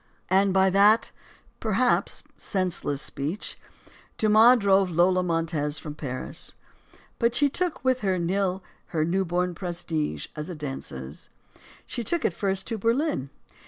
[0.31, 1.11] And by that
[1.59, 3.55] (perhaps) senseless speech,
[4.17, 6.55] Dumas drove Lola Montez from Paris.
[7.19, 8.63] But she took with her nil
[8.97, 11.29] her newborn prestige as a danseuse.
[11.85, 13.29] She took it first to Berlin.